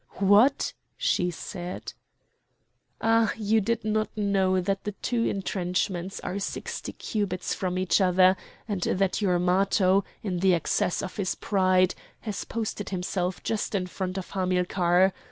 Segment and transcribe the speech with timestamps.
[0.17, 1.93] "What?" she said.
[3.01, 3.31] "Ah!
[3.37, 8.35] you did not know that the two entrenchments are sixty cubits from each other
[8.67, 13.85] and that your Matho, in the excess of his pride, has posted himself just in
[13.85, 15.13] front of Hamilcar.